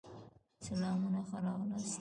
[0.65, 1.89] سلامونه ښه راغلاست